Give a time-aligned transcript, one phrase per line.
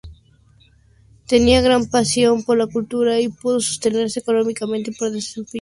[1.27, 5.47] Tenía gran pasión por la cultura y pudo sostenerse económicamente desempeñándose como profesor.